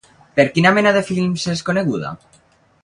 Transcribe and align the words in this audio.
Per 0.39 0.45
quina 0.55 0.71
mena 0.77 0.93
de 0.95 1.03
films 1.11 1.47
és 1.55 1.63
coneguda? 1.69 2.19